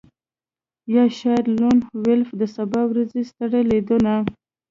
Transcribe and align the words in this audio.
یا 0.95 1.03
شاید 1.19 1.45
لون 1.57 1.77
وولف 2.01 2.29
د 2.41 2.43
سبا 2.55 2.81
ورځې 2.91 3.21
ستر 3.29 3.51
لیدونه 3.71 4.13